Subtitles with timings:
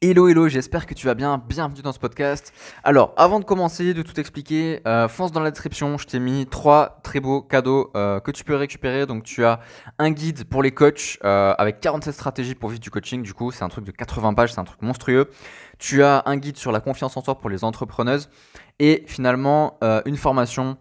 [0.00, 2.52] Hello hello, j'espère que tu vas bien, bienvenue dans ce podcast.
[2.84, 6.46] Alors, avant de commencer, de tout expliquer, euh, fonce dans la description, je t'ai mis
[6.46, 9.06] trois très beaux cadeaux euh, que tu peux récupérer.
[9.06, 9.58] Donc tu as
[9.98, 13.50] un guide pour les coachs euh, avec 47 stratégies pour vivre du coaching, du coup
[13.50, 15.30] c'est un truc de 80 pages, c'est un truc monstrueux.
[15.80, 18.30] Tu as un guide sur la confiance en soi pour les entrepreneuses
[18.78, 20.76] et finalement une formation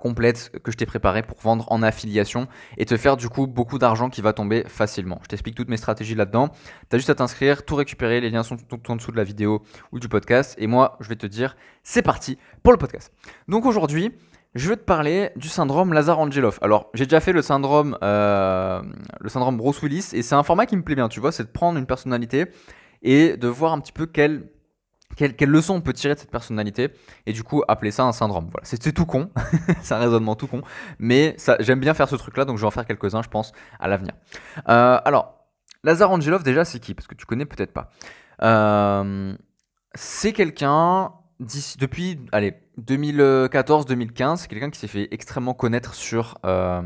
[0.00, 2.48] complète que je t'ai préparée pour vendre en affiliation
[2.78, 5.20] et te faire du coup beaucoup d'argent qui va tomber facilement.
[5.22, 6.48] Je t'explique toutes mes stratégies là-dedans.
[6.88, 9.24] Tu as juste à t'inscrire, tout récupérer, les liens sont tout en dessous de la
[9.24, 9.62] vidéo
[9.92, 13.12] ou du podcast et moi je vais te dire c'est parti pour le podcast.
[13.46, 14.12] Donc aujourd'hui,
[14.54, 16.58] je vais te parler du syndrome Lazar-Angelov.
[16.60, 18.82] Alors, j'ai déjà fait le syndrome, euh,
[19.20, 21.44] le syndrome Bruce Willis et c'est un format qui me plaît bien, tu vois, c'est
[21.44, 22.46] de prendre une personnalité
[23.02, 24.48] et de voir un petit peu quelle
[25.28, 26.90] quelle, leçon on peut tirer de cette personnalité
[27.26, 28.48] et du coup appeler ça un syndrome.
[28.50, 29.30] Voilà, c'est tout con,
[29.82, 30.62] c'est un raisonnement tout con,
[30.98, 33.88] mais j'aime bien faire ce truc-là, donc je vais en faire quelques-uns, je pense, à
[33.88, 34.14] l'avenir.
[34.68, 35.34] Euh, alors,
[35.84, 36.94] Lazar Angelov, déjà, c'est qui?
[36.94, 37.90] Parce que tu connais peut-être pas.
[38.42, 39.34] Euh,
[39.94, 41.12] c'est quelqu'un
[41.78, 46.82] depuis, allez, 2014-2015, c'est quelqu'un qui s'est fait extrêmement connaître sur euh,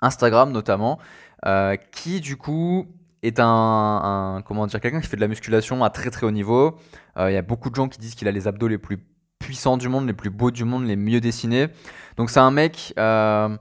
[0.00, 0.98] Instagram notamment,
[1.90, 2.86] qui du coup
[3.22, 6.78] est un, comment dire quelqu'un qui fait de la musculation à très très haut niveau.
[7.16, 8.98] Euh, il y a beaucoup de gens qui disent qu'il a les abdos les plus
[9.38, 11.68] puissants du monde, les plus beaux du monde, les mieux dessinés.
[12.16, 12.92] Donc c'est un mec.
[12.98, 13.56] Euh,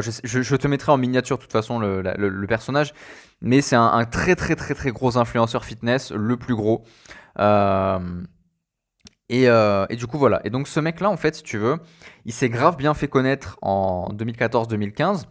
[0.00, 2.94] je, te mettrai en miniature de toute façon le, personnage,
[3.42, 6.84] mais c'est un, très très très très gros influenceur fitness, le plus gros.
[7.38, 7.98] Euh,
[9.28, 10.40] et, et, du coup voilà.
[10.44, 11.76] Et donc ce mec-là, en fait, si tu veux,
[12.24, 15.26] il s'est grave bien fait connaître en 2014-2015.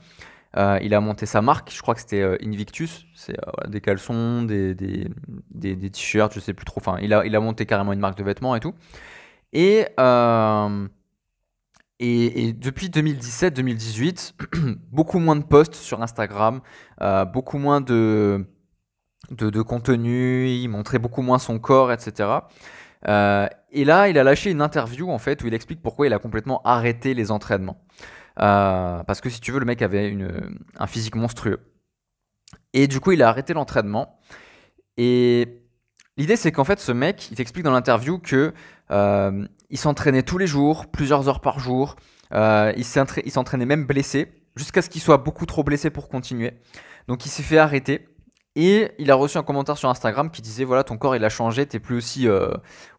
[0.58, 3.80] Euh, il a monté sa marque, je crois que c'était euh, Invictus, c'est euh, des
[3.80, 5.08] caleçons, des, des,
[5.50, 6.82] des, t-shirts, je sais plus trop.
[6.82, 8.74] Enfin, il a, il a monté carrément une marque de vêtements et tout.
[9.54, 9.88] Et,
[12.00, 14.34] et, depuis 2017-2018,
[14.92, 16.62] beaucoup moins de posts sur Instagram,
[17.34, 18.46] beaucoup moins de,
[19.30, 22.30] de, de, contenu, il montrait beaucoup moins son corps, etc.
[23.06, 26.20] et là, il a lâché une interview en fait où il explique pourquoi il a
[26.20, 27.82] complètement arrêté les entraînements.
[28.40, 30.16] Euh, parce que si tu veux, le mec avait
[30.78, 31.59] un physique monstrueux.
[32.74, 34.19] Et du coup, il a arrêté l'entraînement.
[34.97, 35.62] Et
[36.18, 38.53] l'idée, c'est qu'en fait, ce mec, il t'explique dans l'interview que
[38.92, 41.96] euh, il s'entraînait tous les jours, plusieurs heures par jour.
[42.34, 46.53] Euh, il s'entraînait même blessé, jusqu'à ce qu'il soit beaucoup trop blessé pour continuer.
[47.08, 48.08] Donc, il s'est fait arrêter.
[48.56, 51.30] Et il a reçu un commentaire sur Instagram qui disait voilà ton corps il a
[51.30, 52.28] changé, t'es plus aussi,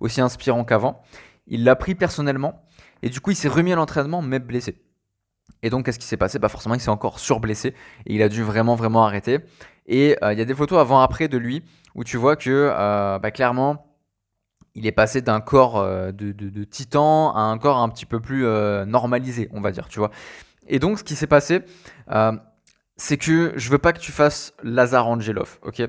[0.00, 1.02] aussi inspirant qu'avant.
[1.46, 2.64] Il l'a pris personnellement
[3.02, 4.82] et du coup il s'est remis à l'entraînement mais blessé.
[5.62, 6.38] Et donc, qu'est-ce qui s'est passé?
[6.38, 7.68] Bah Forcément, il s'est encore surblessé
[8.06, 9.40] et il a dû vraiment, vraiment arrêter.
[9.86, 11.62] Et euh, il y a des photos avant-après de lui
[11.94, 13.86] où tu vois que euh, bah, clairement,
[14.74, 18.44] il est passé d'un corps euh, de, titan à un corps un petit peu plus
[18.86, 20.10] normalisé, on va dire, tu vois.
[20.68, 21.60] Et donc, ce qui s'est passé,
[22.96, 25.82] c'est que je veux pas que tu fasses Lazar Angelov, ok?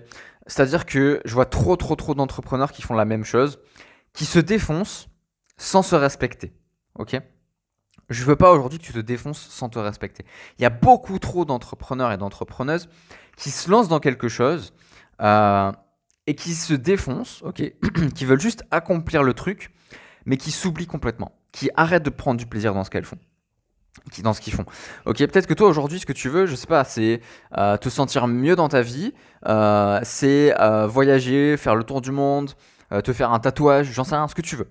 [0.48, 3.60] C'est-à-dire que je vois trop, trop, trop d'entrepreneurs qui font la même chose,
[4.14, 5.08] qui se défoncent
[5.58, 6.54] sans se respecter,
[6.96, 7.22] ok?
[8.10, 10.26] Je veux pas aujourd'hui que tu te défonces sans te respecter.
[10.60, 12.90] Il y a beaucoup trop d'entrepreneurs et d'entrepreneuses
[13.38, 14.74] qui se lancent dans quelque chose
[15.22, 15.72] euh,
[16.28, 17.44] et qui se défoncent,
[18.16, 19.72] qui veulent juste accomplir le truc,
[20.26, 23.20] mais qui s'oublient complètement, qui arrêtent de prendre du plaisir dans ce qu'elles font
[24.12, 24.66] qui dans ce qu'ils font.
[25.06, 27.22] Ok, peut-être que toi aujourd'hui, ce que tu veux, je sais pas, c'est
[27.58, 29.14] euh, te sentir mieux dans ta vie,
[29.46, 30.54] euh, c'est
[30.88, 32.52] voyager, faire le tour du monde,
[33.04, 34.68] te faire un tatouage, j'en sais rien, ce que tu veux.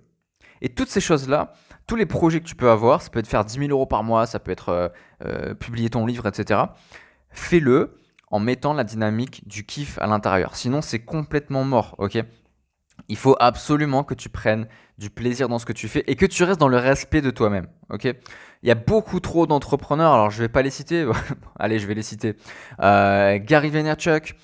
[0.60, 1.54] Et toutes ces choses-là,
[1.86, 4.04] tous les projets que tu peux avoir, ça peut être faire 10 000 euros par
[4.04, 4.88] mois, ça peut être euh,
[5.24, 6.60] euh, publier ton livre, etc.
[7.30, 7.98] Fais-le
[8.30, 10.56] en mettant la dynamique du kiff à l'intérieur.
[10.56, 12.18] Sinon, c'est complètement mort, ok?
[13.08, 16.26] Il faut absolument que tu prennes du plaisir dans ce que tu fais et que
[16.26, 18.04] tu restes dans le respect de toi-même, ok?
[18.04, 21.06] Il y a beaucoup trop d'entrepreneurs, alors je vais pas les citer,
[21.58, 22.36] allez, je vais les citer.
[22.80, 24.36] Euh, Gary Vaynerchuk,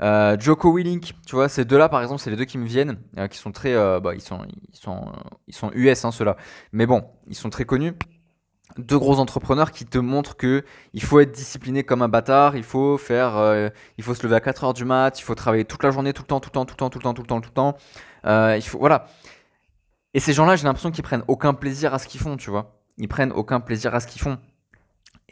[0.00, 2.98] euh, Joko Willink, tu vois, ces deux-là, par exemple, c'est les deux qui me viennent,
[3.18, 4.40] euh, qui sont très, euh, bah, ils sont,
[5.46, 6.36] ils sont, US, hein, ceux-là.
[6.72, 7.94] Mais bon, ils sont très connus.
[8.78, 10.64] Deux gros entrepreneurs qui te montrent que
[10.94, 14.40] il faut être discipliné comme un bâtard, il faut faire, il faut se lever à
[14.40, 16.52] 4 heures du mat, il faut travailler toute la journée, tout le temps, tout le
[16.52, 18.56] temps, tout le temps, tout le temps, tout le temps, tout le temps.
[18.56, 19.08] il faut, voilà.
[20.14, 22.80] Et ces gens-là, j'ai l'impression qu'ils prennent aucun plaisir à ce qu'ils font, tu vois.
[22.96, 24.38] Ils prennent aucun plaisir à ce qu'ils font.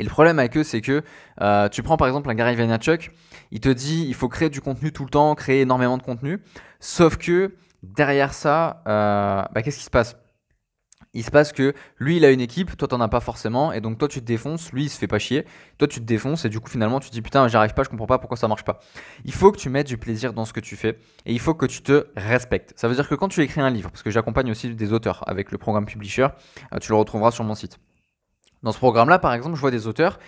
[0.00, 1.02] Et le problème avec eux, c'est que
[1.42, 3.10] euh, tu prends par exemple un Gary Vaynerchuk,
[3.50, 6.40] il te dit il faut créer du contenu tout le temps, créer énormément de contenu.
[6.80, 10.16] Sauf que derrière ça, euh, bah, qu'est-ce qui se passe?
[11.12, 13.82] Il se passe que lui il a une équipe, toi t'en as pas forcément, et
[13.82, 15.44] donc toi tu te défonces, lui il se fait pas chier,
[15.76, 17.90] toi tu te défonces, et du coup finalement tu te dis putain j'arrive pas, je
[17.90, 18.78] comprends pas pourquoi ça marche pas.
[19.26, 21.52] Il faut que tu mettes du plaisir dans ce que tu fais, et il faut
[21.52, 22.72] que tu te respectes.
[22.76, 25.28] Ça veut dire que quand tu écris un livre, parce que j'accompagne aussi des auteurs
[25.28, 26.28] avec le programme Publisher,
[26.72, 27.78] euh, tu le retrouveras sur mon site.
[28.62, 30.18] Dans ce programme-là, par exemple, je vois des auteurs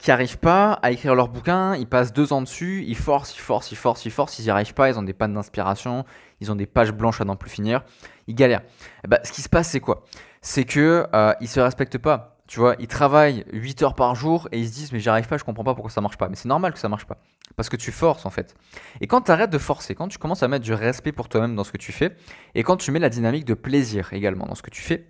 [0.00, 3.40] qui n'arrivent pas à écrire leur bouquin, ils passent deux ans dessus, ils forcent, ils
[3.40, 6.04] forcent, ils forcent, ils forcent, ils n'y arrivent pas, ils ont des pannes d'inspiration,
[6.40, 7.82] ils ont des pages blanches à n'en plus finir,
[8.26, 8.62] ils galèrent.
[9.06, 10.04] Ben, ce qui se passe, c'est quoi?
[10.40, 12.38] C'est que euh, ils se respectent pas.
[12.46, 15.28] Tu vois, ils travaillent 8 heures par jour et ils se disent mais j'y arrive
[15.28, 16.28] pas, je comprends pas pourquoi ça marche pas.
[16.28, 17.18] Mais c'est normal que ça marche pas.
[17.54, 18.56] Parce que tu forces en fait.
[19.00, 21.54] Et quand tu arrêtes de forcer, quand tu commences à mettre du respect pour toi-même
[21.54, 22.16] dans ce que tu fais,
[22.54, 25.06] et quand tu mets la dynamique de plaisir également dans ce que tu fais,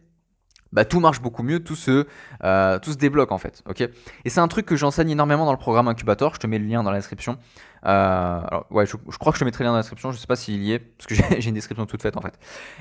[0.72, 2.06] bah, tout marche beaucoup mieux, tout se,
[2.44, 3.62] euh, tout se débloque en fait.
[3.69, 3.81] ok?
[4.25, 6.34] Et c'est un truc que j'enseigne énormément dans le programme Incubator.
[6.34, 7.38] Je te mets le lien dans la description.
[7.87, 10.12] Euh, alors, ouais, je, crois que je te mettrai le lien dans la description.
[10.12, 12.38] Je sais pas s'il y est, parce que j'ai une description toute faite en fait.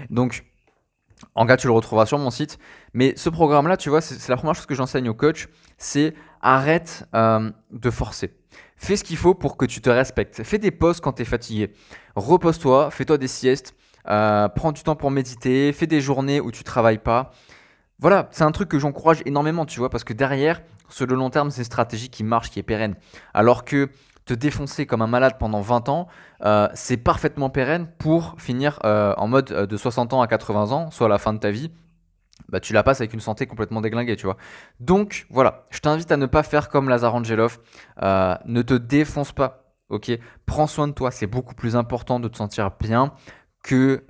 [0.09, 0.45] Donc,
[1.35, 2.59] en cas, tu le retrouveras sur mon site.
[2.93, 5.47] Mais ce programme-là, tu vois, c'est la première chose que j'enseigne aux coachs,
[5.77, 8.35] c'est arrête euh, de forcer.
[8.77, 10.43] Fais ce qu'il faut pour que tu te respectes.
[10.43, 11.73] Fais des pauses quand tu es fatigué.
[12.15, 13.75] Repose-toi, fais-toi des siestes,
[14.05, 17.33] prends du temps pour méditer, fais des journées où tu travailles pas.
[17.99, 21.29] Voilà, c'est un truc que j'encourage énormément, tu vois, parce que derrière, sur le long
[21.29, 22.95] terme, c'est une stratégie qui marche, qui est pérenne.
[23.33, 23.89] Alors que
[24.25, 26.07] te défoncer comme un malade pendant 20 ans,
[26.45, 30.71] euh, c'est parfaitement pérenne pour finir euh, en mode euh, de 60 ans à 80
[30.71, 31.71] ans, soit la fin de ta vie.
[32.47, 34.37] Bah, tu la passes avec une santé complètement déglinguée, tu vois.
[34.79, 37.59] Donc voilà, je t'invite à ne pas faire comme Lazar Angelov.
[38.01, 40.11] ne te défonce pas, ok?
[40.45, 43.13] Prends soin de toi, c'est beaucoup plus important de te sentir bien
[43.63, 44.03] que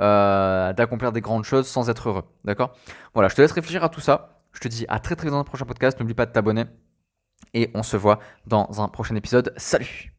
[0.73, 2.75] d'accomplir des grandes choses sans être heureux, d'accord?
[3.13, 4.43] Voilà, je te laisse réfléchir à tout ça.
[4.51, 5.99] Je te dis à très très dans le prochain podcast.
[5.99, 6.65] N'oublie pas de t'abonner
[7.53, 9.53] et on se voit dans un prochain épisode.
[9.57, 10.13] Salut